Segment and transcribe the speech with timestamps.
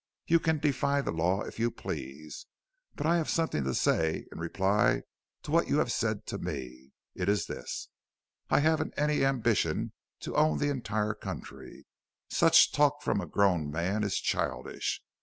[0.25, 2.47] You can defy the law if you please.
[2.95, 5.03] But I have something to say in reply
[5.43, 6.89] to what you have said to me.
[7.13, 7.87] It is this:
[8.49, 9.91] I haven't any ambition
[10.21, 11.85] to own the entire country
[12.31, 15.03] such talk from a grown man is childish.